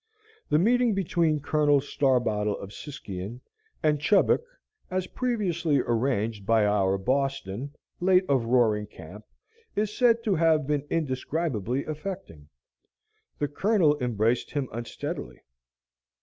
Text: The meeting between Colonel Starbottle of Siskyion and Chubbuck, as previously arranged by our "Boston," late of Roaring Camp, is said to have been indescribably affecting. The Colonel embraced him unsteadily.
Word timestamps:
The 0.49 0.57
meeting 0.57 0.95
between 0.95 1.41
Colonel 1.41 1.79
Starbottle 1.79 2.59
of 2.59 2.71
Siskyion 2.73 3.39
and 3.83 3.99
Chubbuck, 4.01 4.41
as 4.89 5.05
previously 5.05 5.79
arranged 5.79 6.43
by 6.43 6.65
our 6.65 6.97
"Boston," 6.97 7.75
late 7.99 8.25
of 8.27 8.45
Roaring 8.45 8.87
Camp, 8.87 9.23
is 9.75 9.95
said 9.95 10.23
to 10.23 10.33
have 10.33 10.65
been 10.65 10.87
indescribably 10.89 11.85
affecting. 11.85 12.49
The 13.37 13.47
Colonel 13.47 14.01
embraced 14.01 14.49
him 14.49 14.69
unsteadily. 14.71 15.41